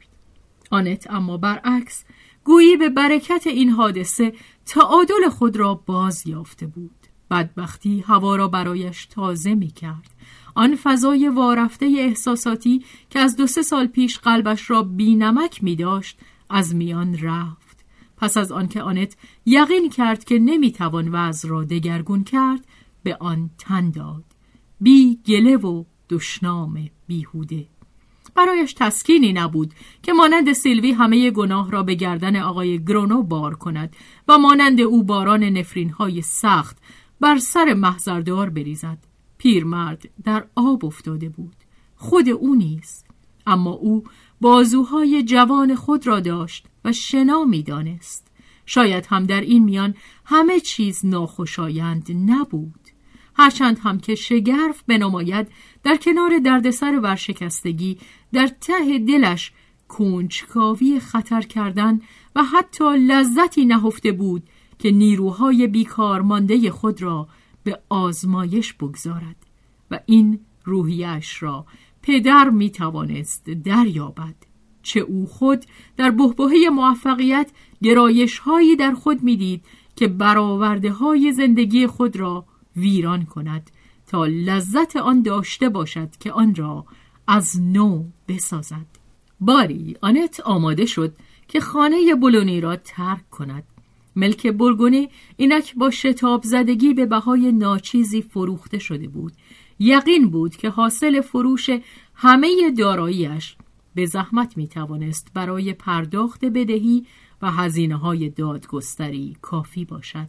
آنت 0.70 1.06
اما 1.10 1.36
برعکس 1.36 2.04
گویی 2.44 2.76
به 2.76 2.88
برکت 2.88 3.46
این 3.46 3.70
حادثه 3.70 4.32
تعادل 4.66 5.28
خود 5.28 5.56
را 5.56 5.74
باز 5.74 6.26
یافته 6.26 6.66
بود. 6.66 6.90
بدبختی 7.30 8.00
هوا 8.00 8.36
را 8.36 8.48
برایش 8.48 9.06
تازه 9.06 9.54
می 9.54 9.68
کرد 9.68 10.10
آن 10.54 10.76
فضای 10.76 11.28
وارفته 11.28 11.86
احساساتی 11.98 12.84
که 13.10 13.18
از 13.18 13.36
دو 13.36 13.46
سه 13.46 13.62
سال 13.62 13.86
پیش 13.86 14.18
قلبش 14.18 14.70
را 14.70 14.82
بینمک 14.82 15.64
می 15.64 15.76
داشت 15.76 16.18
از 16.50 16.74
میان 16.74 17.18
رفت. 17.22 17.84
پس 18.16 18.36
از 18.36 18.52
آنکه 18.52 18.82
آنت 18.82 19.16
یقین 19.46 19.90
کرد 19.90 20.24
که 20.24 20.38
نمی‌توان 20.38 21.08
وضع 21.08 21.48
را 21.48 21.64
دگرگون 21.64 22.24
کرد 22.24 22.64
به 23.02 23.16
آن 23.20 23.50
تن 23.58 23.90
داد. 23.90 24.24
بی 24.80 25.18
گله 25.26 25.56
و 25.56 25.84
دشنام 26.10 26.90
بیهوده. 27.06 27.66
برایش 28.34 28.72
تسکینی 28.72 29.32
نبود 29.32 29.74
که 30.02 30.12
مانند 30.12 30.52
سیلوی 30.52 30.92
همه 30.92 31.30
گناه 31.30 31.70
را 31.70 31.82
به 31.82 31.94
گردن 31.94 32.36
آقای 32.36 32.84
گرونو 32.84 33.22
بار 33.22 33.54
کند 33.54 33.96
و 34.28 34.38
مانند 34.38 34.80
او 34.80 35.04
باران 35.04 35.44
نفرین 35.44 35.90
های 35.90 36.22
سخت 36.22 36.76
بر 37.20 37.38
سر 37.38 37.74
محضردار 37.74 38.50
بریزد. 38.50 38.98
پیرمرد 39.38 40.08
در 40.24 40.46
آب 40.56 40.84
افتاده 40.84 41.28
بود. 41.28 41.56
خود 41.96 42.28
او 42.28 42.54
نیست 42.54 43.06
اما 43.46 43.70
او 43.70 44.04
بازوهای 44.40 45.22
جوان 45.22 45.74
خود 45.74 46.06
را 46.06 46.20
داشت 46.20 46.66
و 46.84 46.92
شنا 46.92 47.44
می‌دانست 47.44 48.26
شاید 48.66 49.06
هم 49.06 49.26
در 49.26 49.40
این 49.40 49.64
میان 49.64 49.94
همه 50.24 50.60
چیز 50.60 51.06
ناخوشایند 51.06 52.06
نبود. 52.26 52.77
هرچند 53.38 53.78
هم 53.78 54.00
که 54.00 54.14
شگرف 54.14 54.82
بنماید 54.86 55.48
در 55.82 55.96
کنار 55.96 56.38
دردسر 56.38 57.00
ورشکستگی 57.02 57.98
در 58.32 58.46
ته 58.46 58.98
دلش 58.98 59.52
کنجکاوی 59.88 61.00
خطر 61.00 61.40
کردن 61.40 62.00
و 62.36 62.42
حتی 62.42 62.84
لذتی 62.96 63.66
نهفته 63.66 64.12
بود 64.12 64.42
که 64.78 64.90
نیروهای 64.90 65.66
بیکار 65.66 66.20
مانده 66.20 66.70
خود 66.70 67.02
را 67.02 67.28
به 67.64 67.80
آزمایش 67.88 68.72
بگذارد 68.72 69.36
و 69.90 70.00
این 70.06 70.40
روحیش 70.64 71.42
را 71.42 71.66
پدر 72.02 72.50
می 72.50 72.70
توانست 72.70 73.50
دریابد. 73.50 74.34
چه 74.82 75.00
او 75.00 75.26
خود 75.26 75.64
در 75.96 76.10
بهبهه 76.10 76.68
موفقیت 76.72 77.50
گرایش 77.82 78.38
هایی 78.38 78.76
در 78.76 78.92
خود 78.92 79.22
می‌دید 79.22 79.64
که 79.96 80.08
برآورده 80.08 80.92
های 80.92 81.32
زندگی 81.32 81.86
خود 81.86 82.16
را 82.16 82.44
ویران 82.78 83.24
کند 83.24 83.70
تا 84.06 84.26
لذت 84.26 84.96
آن 84.96 85.22
داشته 85.22 85.68
باشد 85.68 86.16
که 86.20 86.32
آن 86.32 86.54
را 86.54 86.86
از 87.26 87.60
نو 87.60 88.04
بسازد. 88.28 88.86
باری 89.40 89.96
آنت 90.02 90.40
آماده 90.40 90.86
شد 90.86 91.14
که 91.48 91.60
خانه 91.60 92.14
بلونی 92.14 92.60
را 92.60 92.76
ترک 92.76 93.30
کند. 93.30 93.64
ملک 94.16 94.46
برگونی 94.46 95.08
اینک 95.36 95.74
با 95.74 95.90
شتاب 95.90 96.42
زدگی 96.44 96.94
به 96.94 97.06
بهای 97.06 97.52
ناچیزی 97.52 98.22
فروخته 98.22 98.78
شده 98.78 99.08
بود. 99.08 99.32
یقین 99.78 100.30
بود 100.30 100.56
که 100.56 100.70
حاصل 100.70 101.20
فروش 101.20 101.70
همه 102.14 102.70
داراییش 102.78 103.56
به 103.94 104.06
زحمت 104.06 104.56
می 104.56 104.68
توانست 104.68 105.28
برای 105.34 105.72
پرداخت 105.72 106.44
بدهی 106.44 107.06
و 107.42 107.50
هزینه 107.50 107.96
های 107.96 108.28
دادگستری 108.28 109.36
کافی 109.42 109.84
باشد. 109.84 110.28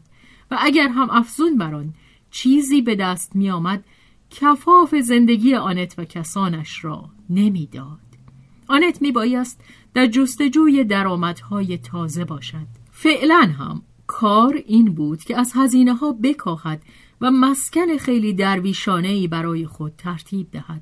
و 0.51 0.57
اگر 0.59 0.87
هم 0.87 1.09
افزون 1.09 1.57
بر 1.57 1.75
آن 1.75 1.93
چیزی 2.31 2.81
به 2.81 2.95
دست 2.95 3.35
می 3.35 3.49
آمد 3.49 3.83
کفاف 4.29 4.95
زندگی 4.95 5.55
آنت 5.55 5.95
و 5.97 6.05
کسانش 6.05 6.85
را 6.85 7.09
نمی‌داد. 7.29 7.99
آنت 8.67 9.01
می 9.01 9.11
بایست 9.11 9.61
در 9.93 10.05
جستجوی 10.05 10.83
درآمدهای 10.83 11.77
تازه 11.77 12.25
باشد. 12.25 12.67
فعلا 12.91 13.53
هم 13.59 13.81
کار 14.07 14.59
این 14.65 14.93
بود 14.93 15.23
که 15.23 15.39
از 15.39 15.51
هزینه 15.55 15.93
ها 15.93 16.11
بکاهد 16.11 16.81
و 17.21 17.31
مسکن 17.31 17.97
خیلی 17.97 18.33
درویشانه 18.33 19.07
ای 19.07 19.27
برای 19.27 19.67
خود 19.67 19.93
ترتیب 19.97 20.51
دهد. 20.51 20.81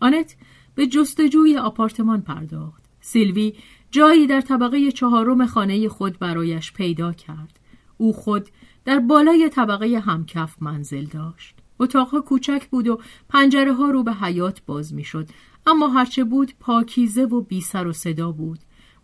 آنت 0.00 0.36
به 0.74 0.86
جستجوی 0.86 1.56
آپارتمان 1.56 2.20
پرداخت. 2.20 2.82
سیلوی 3.00 3.52
جایی 3.90 4.26
در 4.26 4.40
طبقه 4.40 4.92
چهارم 4.92 5.46
خانه 5.46 5.88
خود 5.88 6.18
برایش 6.18 6.72
پیدا 6.72 7.12
کرد. 7.12 7.60
او 7.96 8.12
خود 8.12 8.48
در 8.84 8.98
بالای 8.98 9.48
طبقه 9.48 10.02
همکف 10.06 10.56
منزل 10.60 11.04
داشت. 11.04 11.54
اتاقها 11.80 12.20
کوچک 12.20 12.66
بود 12.70 12.88
و 12.88 13.00
پنجره 13.28 13.72
ها 13.72 13.90
رو 13.90 14.02
به 14.02 14.12
حیات 14.12 14.62
باز 14.66 14.94
می 14.94 15.04
شد. 15.04 15.28
اما 15.66 15.88
هرچه 15.88 16.24
بود 16.24 16.52
پاکیزه 16.60 17.22
و 17.22 17.40
بی 17.40 17.60
سر 17.60 17.86
و 17.86 17.92
صدا 17.92 18.32
بود. 18.32 18.58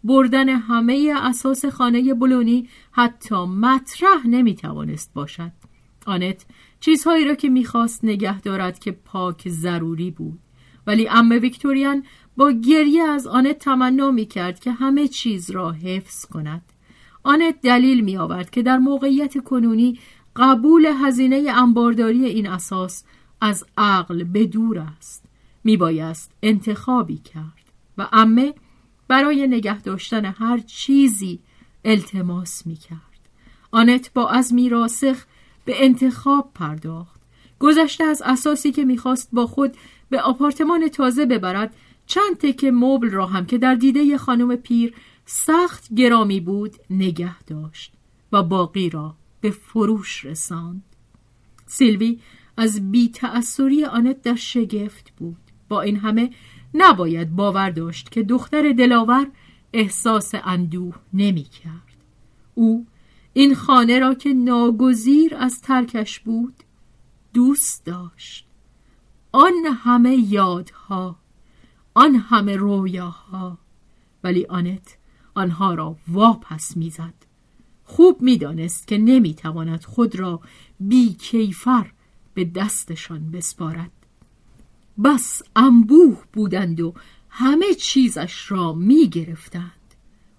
بردن 0.05 0.49
همه 0.49 1.15
اساس 1.17 1.65
خانه 1.65 2.15
بلونی 2.15 2.69
حتی 2.91 3.45
مطرح 3.45 4.27
نمی 4.27 4.55
توانست 4.55 5.15
باشد. 5.15 5.53
آنت 6.07 6.47
چیزهایی 6.81 7.25
را 7.25 7.35
که 7.35 7.49
می‌خواست 7.49 8.05
نگه 8.05 8.41
دارد 8.41 8.79
که 8.79 8.93
پاک 8.93 9.49
ضروری 9.49 10.11
بود. 10.11 10.39
ولی 10.87 11.09
ام 11.09 11.31
ویکتوریان 11.31 12.05
با 12.37 12.51
گریه 12.51 13.03
از 13.03 13.27
آنت 13.27 13.59
تمنا 13.59 14.11
می 14.11 14.27
کرد 14.27 14.61
که 14.61 14.73
همه 14.73 15.09
چیز 15.09 15.51
را 15.51 15.73
حفظ 15.73 16.25
کند. 16.25 16.63
آنت 17.23 17.61
دلیل 17.63 18.01
می 18.01 18.17
آورد 18.17 18.51
که 18.51 18.63
در 18.63 18.79
موقعیت 18.79 19.45
کنونی 19.45 19.99
قبول 20.37 20.87
هزینه 20.87 21.53
انبارداری 21.57 22.25
این 22.25 22.47
اساس 22.49 23.05
از 23.41 23.65
عقل 23.79 24.25
به 24.25 24.47
دور 24.47 24.79
است. 24.79 25.25
می 25.65 25.77
بایست 25.77 26.33
انتخابی 26.43 27.19
کرد 27.19 27.73
و 27.99 28.09
امه 28.13 28.55
برای 29.09 29.47
نگه 29.47 29.81
داشتن 29.81 30.25
هر 30.25 30.59
چیزی 30.59 31.41
التماس 31.85 32.67
می 32.67 32.77
کرد 32.77 33.01
آنت 33.71 34.11
با 34.15 34.31
عزمی 34.31 34.69
راسخ 34.69 35.25
به 35.65 35.85
انتخاب 35.85 36.51
پرداخت. 36.55 37.21
گذشته 37.59 38.05
از 38.05 38.23
اساسی 38.25 38.73
که 38.73 38.85
می‌خواست 38.85 39.29
با 39.33 39.47
خود 39.47 39.77
به 40.11 40.21
آپارتمان 40.21 40.89
تازه 40.89 41.27
ببرد 41.27 41.75
چند 42.07 42.37
تکه 42.39 42.71
مبل 42.71 43.11
را 43.11 43.27
هم 43.27 43.47
که 43.47 43.59
در 43.59 43.75
دیده 43.75 44.19
خانم 44.19 44.57
پیر 44.57 44.95
سخت 45.33 45.95
گرامی 45.95 46.41
بود 46.41 46.77
نگه 46.91 47.43
داشت 47.43 47.93
و 48.33 48.43
باقی 48.43 48.91
را 48.91 49.15
به 49.41 49.51
فروش 49.51 50.25
رساند. 50.25 50.83
سیلوی 51.67 52.21
از 52.57 52.91
بی 52.91 53.09
تأثیری 53.09 53.85
آنت 53.85 54.23
در 54.23 54.35
شگفت 54.35 55.13
بود. 55.17 55.37
با 55.69 55.81
این 55.81 55.97
همه 55.97 56.31
نباید 56.75 57.37
باور 57.37 57.71
داشت 57.71 58.11
که 58.11 58.23
دختر 58.23 58.73
دلاور 58.73 59.27
احساس 59.73 60.33
اندوه 60.45 60.95
نمی 61.13 61.45
کرد. 61.45 61.97
او 62.55 62.87
این 63.33 63.55
خانه 63.55 63.99
را 63.99 64.15
که 64.15 64.33
ناگزیر 64.33 65.35
از 65.37 65.61
ترکش 65.61 66.21
بود 66.21 66.55
دوست 67.35 67.85
داشت. 67.85 68.47
آن 69.33 69.53
همه 69.85 70.17
یادها 70.17 71.17
آن 71.95 72.15
همه 72.15 72.57
رویاها 72.57 73.59
ولی 74.25 74.47
آنت 74.47 75.00
آنها 75.35 75.75
را 75.75 75.97
واپس 76.09 76.77
می‌زد. 76.77 77.15
خوب 77.85 78.23
می‌دانست 78.23 78.87
که 78.87 78.99
نمی‌تواند 78.99 79.85
خود 79.85 80.17
را 80.17 80.41
بی 80.81 81.13
کیفر 81.13 81.93
به 82.35 82.45
دستشان 82.45 83.31
بسپارد. 83.31 83.91
بس 85.05 85.43
انبوه 85.57 86.23
بودند 86.33 86.81
و 86.81 86.95
همه 87.29 87.75
چیزش 87.75 88.51
را 88.51 88.73
می 88.73 89.09
گرفتند. 89.09 89.73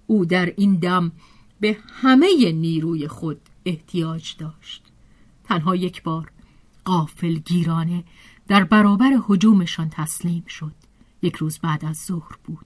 او 0.08 0.26
در 0.26 0.54
این 0.58 0.76
دم 0.76 1.12
به 1.60 1.78
همه 2.02 2.52
نیروی 2.52 3.08
خود 3.08 3.42
احتیاج 3.66 4.36
داشت. 4.38 4.84
تنها 5.44 5.76
یک 5.76 6.04
بار 6.04 6.32
قافل 6.86 7.34
گیرانه 7.34 8.04
در 8.48 8.64
برابر 8.64 9.20
حجومشان 9.28 9.90
تسلیم 9.90 10.44
شد. 10.48 10.74
یک 11.22 11.36
روز 11.36 11.60
بعد 11.60 11.86
از 11.86 11.98
ظهر 11.98 12.36
بود. 12.44 12.66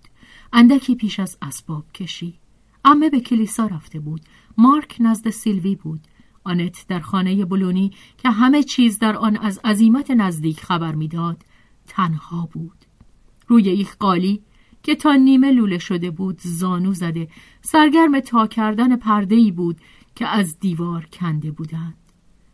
اندکی 0.53 0.95
پیش 0.95 1.19
از 1.19 1.37
اسباب 1.41 1.91
کشی. 1.93 2.39
امه 2.85 3.09
به 3.09 3.19
کلیسا 3.19 3.65
رفته 3.65 3.99
بود. 3.99 4.21
مارک 4.57 4.95
نزد 4.99 5.29
سیلوی 5.29 5.75
بود. 5.75 6.01
آنت 6.43 6.85
در 6.87 6.99
خانه 6.99 7.45
بلونی 7.45 7.91
که 8.17 8.29
همه 8.29 8.63
چیز 8.63 8.99
در 8.99 9.15
آن 9.15 9.37
از 9.37 9.59
عظیمت 9.63 10.11
نزدیک 10.11 10.59
خبر 10.59 10.95
می‌داد 10.95 11.37
تنها 11.87 12.49
بود. 12.53 12.85
روی 13.47 13.63
یک 13.63 13.95
قالی 13.95 14.41
که 14.83 14.95
تا 14.95 15.13
نیمه 15.13 15.51
لوله 15.51 15.77
شده 15.77 16.11
بود 16.11 16.39
زانو 16.41 16.93
زده. 16.93 17.27
سرگرم 17.61 18.19
تا 18.19 18.47
کردن 18.47 18.95
پرده 18.95 19.35
ای 19.35 19.51
بود 19.51 19.81
که 20.15 20.27
از 20.27 20.59
دیوار 20.59 21.07
کنده 21.11 21.51
بودند. 21.51 21.97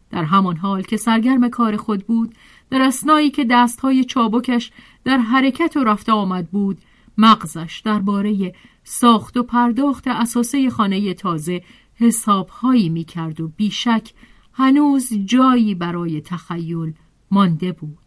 در 0.09 0.23
همان 0.23 0.57
حال 0.57 0.81
که 0.81 0.97
سرگرم 0.97 1.49
کار 1.49 1.77
خود 1.77 2.07
بود 2.07 2.35
در 2.69 2.81
اسنایی 2.81 3.31
که 3.31 3.45
دستهای 3.49 4.03
چابکش 4.03 4.71
در 5.03 5.17
حرکت 5.17 5.77
و 5.77 5.83
رفته 5.83 6.11
آمد 6.11 6.51
بود 6.51 6.81
مغزش 7.17 7.81
درباره 7.85 8.53
ساخت 8.83 9.37
و 9.37 9.43
پرداخت 9.43 10.07
اساسه 10.07 10.69
خانه 10.69 11.13
تازه 11.13 11.61
حسابهایی 11.95 12.89
می 12.89 13.03
کرد 13.03 13.41
و 13.41 13.47
بیشک 13.47 14.13
هنوز 14.53 15.09
جایی 15.25 15.75
برای 15.75 16.21
تخیل 16.21 16.93
مانده 17.31 17.71
بود. 17.71 17.97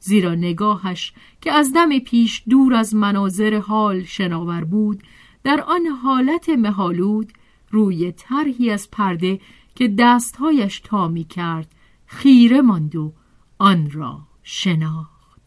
زیرا 0.00 0.34
نگاهش 0.34 1.12
که 1.40 1.52
از 1.52 1.72
دم 1.72 1.98
پیش 1.98 2.42
دور 2.48 2.74
از 2.74 2.94
مناظر 2.94 3.58
حال 3.58 4.04
شناور 4.04 4.64
بود 4.64 5.02
در 5.44 5.60
آن 5.60 5.86
حالت 5.86 6.48
مهالود 6.48 7.32
روی 7.70 8.12
طرحی 8.12 8.70
از 8.70 8.90
پرده 8.90 9.40
که 9.74 9.94
دستهایش 9.98 10.80
تا 10.80 11.08
می 11.08 11.24
کرد 11.24 11.74
خیره 12.06 12.60
ماند 12.60 12.96
و 12.96 13.12
آن 13.58 13.90
را 13.90 14.20
شناخت. 14.42 15.42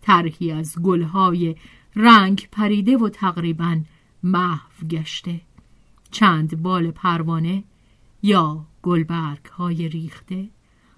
طرحی 0.00 0.52
از 0.52 0.78
گلهای 0.82 1.56
رنگ 1.96 2.48
پریده 2.52 2.96
و 2.96 3.08
تقریبا 3.08 3.80
محو 4.22 4.86
گشته. 4.90 5.40
چند 6.10 6.62
بال 6.62 6.90
پروانه 6.90 7.64
یا 8.22 8.66
گلبرگ 8.82 9.44
های 9.44 9.88
ریخته. 9.88 10.48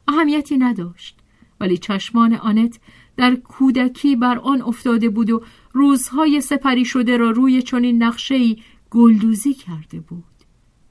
اهمیتی 0.09 0.59
نداشت 0.59 1.19
ولی 1.61 1.79
چشمان 1.79 2.35
آنت 2.35 2.81
در 3.17 3.35
کودکی 3.35 4.17
بر 4.17 4.39
آن 4.39 4.63
افتاده 4.63 5.09
بود 5.09 5.31
و 5.31 5.43
روزهای 5.73 6.41
سپری 6.41 6.85
شده 6.85 7.17
را 7.17 7.31
روی 7.31 7.63
چنین 7.63 8.03
نقشه‌ای 8.03 8.63
گلدوزی 8.91 9.55
کرده 9.55 10.01
بود. 10.01 10.25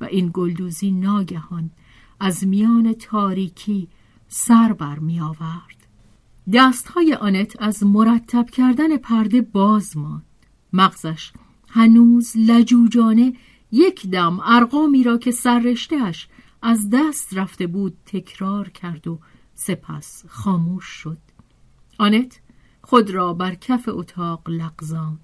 و 0.02 0.06
این 0.06 0.32
گلدوزی 0.34 0.92
ناگهان 0.92 1.72
از 2.20 2.48
میان 2.48 2.94
تاریکی 2.94 3.88
سر 4.28 4.74
بر 4.74 5.00
می 5.00 5.20
آورد 5.20 5.81
دستهای 6.54 7.14
آنت 7.14 7.56
از 7.60 7.84
مرتب 7.84 8.50
کردن 8.50 8.98
پرده 8.98 9.42
باز 9.42 9.98
ماند. 9.98 10.26
مغزش 10.74 11.32
هنوز 11.70 12.34
لجوجانه 12.36 13.34
یک 13.72 14.08
دم 14.08 14.40
ارقامی 14.44 15.04
را 15.04 15.18
که 15.18 15.32
سررشتهش 15.32 16.28
از 16.62 16.90
دست 16.94 17.38
رفته 17.38 17.68
بود 17.68 17.98
تکرار 18.06 18.70
کرد 18.70 19.08
و 19.08 19.20
سپس 19.56 20.24
خاموش 20.28 20.86
شد. 20.86 21.18
آنت 21.98 22.40
خود 22.82 23.12
را 23.12 23.34
بر 23.34 23.56
کف 23.56 23.90
اتاق 23.92 24.50
لغزاند 24.50 25.20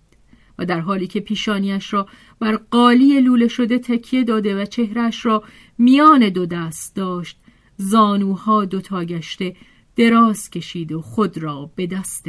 و 0.59 0.65
در 0.65 0.79
حالی 0.79 1.07
که 1.07 1.19
پیشانیش 1.19 1.93
را 1.93 2.07
بر 2.39 2.55
قالی 2.55 3.21
لوله 3.21 3.47
شده 3.47 3.79
تکیه 3.79 4.23
داده 4.23 4.61
و 4.61 4.65
چهرش 4.65 5.25
را 5.25 5.43
میان 5.77 6.29
دو 6.29 6.45
دست 6.45 6.95
داشت 6.95 7.39
زانوها 7.77 8.65
دوتا 8.65 9.03
گشته 9.03 9.55
دراز 9.97 10.49
کشید 10.49 10.91
و 10.91 11.01
خود 11.01 11.37
را 11.37 11.71
به 11.75 11.87
دست 11.87 12.25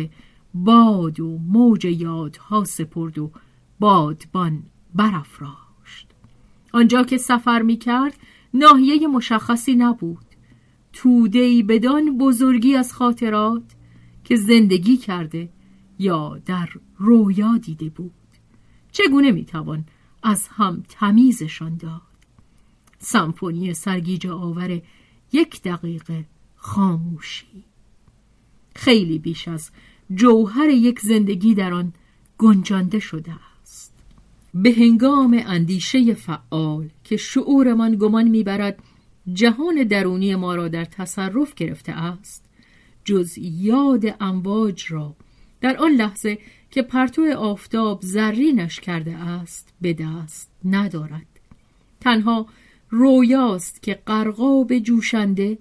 باد 0.55 1.21
و 1.21 1.39
موج 1.39 1.85
یادها 1.85 2.65
سپرد 2.65 3.19
و 3.19 3.31
بادبان 3.79 4.63
برافراشت. 4.95 6.09
آنجا 6.73 7.03
که 7.03 7.19
سفر 7.19 7.63
می 7.63 7.77
کرد 7.77 8.15
ناحیه 8.55 9.09
مشخصی 9.09 9.75
نبود. 9.75 10.25
تودهی 10.93 11.63
بدان 11.63 12.19
بزرگی 12.19 12.75
از 12.75 12.93
خاطرات 12.93 13.63
که 14.25 14.37
زندگی 14.37 14.97
کرده 14.97 15.49
یا 15.99 16.41
در 16.47 16.69
رویا 16.99 17.59
دیده 17.59 17.89
بود. 17.89 18.13
چگونه 18.93 19.31
می‌توان 19.33 19.85
از 20.23 20.49
هم 20.49 20.83
تمیزشان 20.89 21.77
داد؟ 21.77 22.03
سمفونی 22.99 23.75
سرگیجه 23.75 24.31
آور 24.31 24.83
یک 25.33 25.63
دقیقه 25.63 26.25
خاموشی. 26.59 27.65
خیلی 28.77 29.19
بیش 29.19 29.49
از 29.49 29.71
جوهر 30.15 30.69
یک 30.69 31.01
زندگی 31.01 31.55
در 31.55 31.73
آن 31.73 31.93
گنجانده 32.39 32.99
شده 32.99 33.33
است. 33.63 33.93
به 34.55 34.73
هنگام 34.73 35.43
اندیشه 35.47 36.15
فعال 36.15 36.89
که 37.05 37.17
شعورمان 37.17 37.97
گمان 37.97 38.29
می‌برد 38.29 38.83
جهان 39.33 39.85
درونی 39.85 40.35
ما 40.35 40.55
را 40.55 40.69
در 40.69 40.85
تصرف 40.85 41.55
گرفته 41.55 41.93
است 41.93 42.45
جز 43.05 43.39
یاد 43.39 44.17
امواج 44.21 44.93
را 44.93 45.17
در 45.61 45.77
آن 45.77 45.91
لحظه 45.91 46.39
که 46.71 46.83
پرتو 46.83 47.35
آفتاب 47.39 47.99
زرینش 48.03 48.81
کرده 48.81 49.17
است 49.17 49.75
به 49.81 49.93
دست 49.93 50.51
ندارد. 50.65 51.27
تنها 52.01 52.47
رویاست 52.91 53.83
که 53.83 54.03
قرقاب 54.07 54.79
جوشنده 54.79 55.59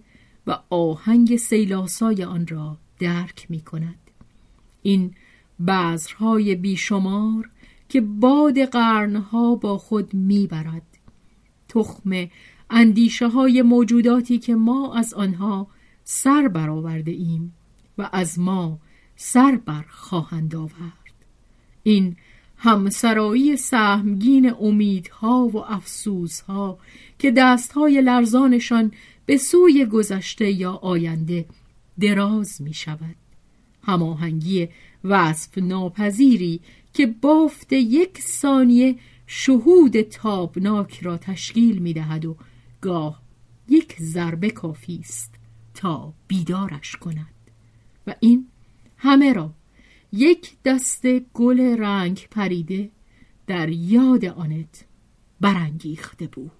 و 0.48 0.60
آهنگ 0.70 1.36
سیلاسای 1.36 2.24
آن 2.24 2.48
را 2.48 2.78
درک 3.00 3.46
می 3.50 3.62
کند 3.62 4.00
این 4.82 5.14
بذرهای 5.68 6.56
بیشمار 6.56 7.50
که 7.90 8.02
باد 8.02 8.60
قرنها 8.60 9.56
با 9.56 9.78
خود 9.78 10.14
می‌برد. 10.14 10.82
تخم 11.70 12.28
اندیشه 12.70 13.28
های 13.28 13.62
موجوداتی 13.62 14.38
که 14.38 14.56
ما 14.56 14.96
از 14.96 15.14
آنها 15.14 15.68
سر 16.04 16.48
برآورده 16.48 17.12
ایم 17.12 17.54
و 17.98 18.10
از 18.12 18.40
ما 18.40 18.80
سر 19.16 19.60
بر 19.66 19.86
خواهند 19.90 20.56
آورد. 20.56 21.14
این 21.84 22.16
همسرایی 22.58 23.58
سهمگین 23.58 24.54
امیدها 24.62 25.48
و 25.48 25.58
افسوسها 25.58 26.80
که 27.20 27.32
دستهای 27.32 28.02
لرزانشان 28.02 28.92
به 29.28 29.38
سوی 29.38 29.86
گذشته 29.86 30.52
یا 30.52 30.72
آینده 30.72 31.46
دراز 32.00 32.62
می 32.62 32.74
شود. 32.74 33.16
هماهنگی 33.84 34.68
وصف 35.04 35.58
ناپذیری 35.58 36.62
که 36.94 37.08
بافت 37.08 37.74
یک 37.74 38.20
ثانیه 38.22 38.96
شهود 39.28 40.02
تابناک 40.02 41.00
را 41.00 41.18
تشکیل 41.18 41.78
می 41.78 41.94
دهد 41.94 42.26
و 42.26 42.36
گاه 42.82 43.22
یک 43.70 43.96
ضربه 44.02 44.50
کافی 44.50 45.00
است 45.00 45.36
تا 45.74 46.14
بیدارش 46.28 46.96
کند. 46.96 47.34
و 48.08 48.16
این 48.20 48.48
همه 48.98 49.34
را 49.34 49.54
یک 50.12 50.52
دسته 50.66 51.26
گل 51.34 51.60
رنگ 51.60 52.28
پریده 52.32 52.90
در 53.48 53.70
یاد 53.70 54.26
آنت 54.26 54.86
برانگیخته 55.42 56.28
بود. 56.28 56.52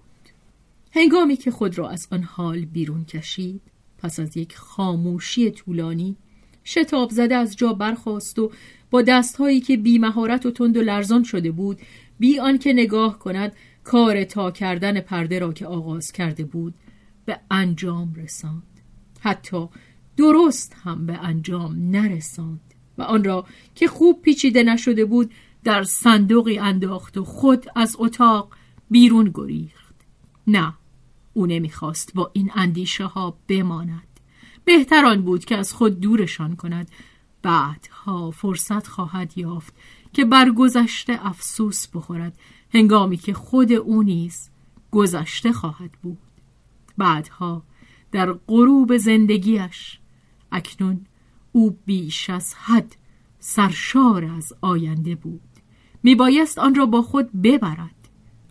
هنگامی 0.92 1.36
که 1.36 1.50
خود 1.50 1.78
را 1.78 1.90
از 1.90 2.08
آن 2.10 2.22
حال 2.22 2.64
بیرون 2.64 3.04
کشید 3.04 3.62
پس 3.98 4.20
از 4.20 4.36
یک 4.36 4.56
خاموشی 4.56 5.50
طولانی 5.50 6.16
شتاب 6.64 7.10
زده 7.10 7.36
از 7.36 7.56
جا 7.56 7.72
برخاست 7.72 8.38
و 8.38 8.52
با 8.90 9.02
دستهایی 9.02 9.60
که 9.60 9.76
بی 9.76 9.98
مهارت 9.98 10.46
و 10.46 10.50
تند 10.50 10.76
و 10.76 10.82
لرزان 10.82 11.22
شده 11.22 11.50
بود 11.50 11.78
بی 12.18 12.38
آنکه 12.38 12.72
نگاه 12.72 13.18
کند 13.18 13.52
کار 13.84 14.24
تا 14.24 14.50
کردن 14.50 15.00
پرده 15.00 15.38
را 15.38 15.52
که 15.52 15.66
آغاز 15.66 16.12
کرده 16.12 16.44
بود 16.44 16.74
به 17.24 17.40
انجام 17.50 18.14
رساند. 18.14 18.62
حتی 19.20 19.68
درست 20.16 20.76
هم 20.84 21.06
به 21.06 21.12
انجام 21.12 21.90
نرساند 21.90 22.60
و 22.98 23.02
آن 23.02 23.24
را 23.24 23.46
که 23.74 23.88
خوب 23.88 24.22
پیچیده 24.22 24.62
نشده 24.62 25.04
بود 25.04 25.30
در 25.64 25.82
صندوقی 25.82 26.58
انداخت 26.58 27.18
و 27.18 27.24
خود 27.24 27.66
از 27.76 27.96
اتاق 27.98 28.52
بیرون 28.90 29.30
گریخت. 29.34 29.87
نه 30.48 30.74
او 31.32 31.46
نمی‌خواست 31.46 32.14
با 32.14 32.30
این 32.32 32.50
اندیشه 32.54 33.04
ها 33.04 33.38
بماند. 33.48 34.20
بهتر 34.64 35.04
آن 35.04 35.22
بود 35.22 35.44
که 35.44 35.56
از 35.56 35.72
خود 35.72 36.00
دورشان 36.00 36.56
کند. 36.56 36.90
بعدها 37.42 38.30
فرصت 38.30 38.86
خواهد 38.86 39.38
یافت 39.38 39.74
که 40.12 40.24
بر 40.24 40.50
گذشته 40.50 41.26
افسوس 41.26 41.86
بخورد. 41.86 42.38
هنگامی 42.74 43.16
که 43.16 43.34
خود 43.34 43.72
او 43.72 44.02
نیز 44.02 44.50
گذشته 44.90 45.52
خواهد 45.52 45.92
بود. 46.02 46.18
بعدها 46.98 47.62
در 48.12 48.32
غروب 48.32 48.96
زندگیش 48.96 49.98
اکنون 50.52 51.06
او 51.52 51.78
بیش 51.86 52.30
از 52.30 52.54
حد 52.54 52.96
سرشار 53.38 54.24
از 54.24 54.52
آینده 54.60 55.14
بود. 55.14 55.40
میبایست 56.02 56.58
آن 56.58 56.74
را 56.74 56.86
با 56.86 57.02
خود 57.02 57.42
ببرد. 57.42 57.97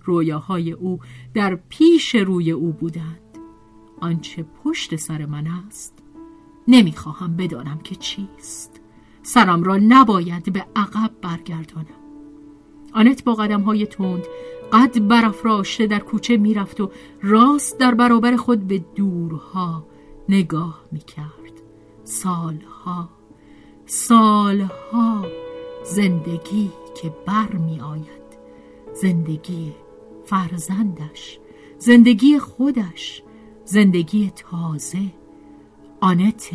رویاهای 0.07 0.71
او 0.71 0.99
در 1.33 1.55
پیش 1.55 2.15
روی 2.15 2.51
او 2.51 2.71
بودند. 2.71 3.37
آنچه 4.01 4.45
پشت 4.63 4.95
سر 4.95 5.25
من 5.25 5.47
است 5.47 5.93
نمی‌خواهم 6.67 7.35
بدانم 7.35 7.79
که 7.83 7.95
چیست. 7.95 8.81
سرم 9.23 9.63
را 9.63 9.77
نباید 9.77 10.53
به 10.53 10.65
عقب 10.75 11.11
برگردانم. 11.21 11.85
آنت 12.93 13.23
با 13.23 13.33
قدم 13.33 13.61
های 13.61 13.85
تند 13.85 14.23
قد 14.73 15.07
برافراشته 15.07 15.87
در 15.87 15.99
کوچه 15.99 16.37
می‌رفت 16.37 16.81
و 16.81 16.91
راست 17.21 17.79
در 17.79 17.93
برابر 17.93 18.35
خود 18.35 18.67
به 18.67 18.77
دورها 18.95 19.87
نگاه 20.29 20.81
می‌کرد. 20.91 21.61
سالها 22.03 23.09
سالها 23.85 25.25
زندگی 25.85 26.71
که 27.01 27.13
بر 27.25 27.51
می 27.51 27.79
آید 27.79 28.27
زندگی 28.93 29.73
فرزندش 30.27 31.39
زندگی 31.77 32.39
خودش 32.39 33.23
زندگی 33.65 34.31
تازه. 34.35 34.99
آنت 36.01 36.49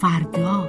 فردا. 0.00 0.68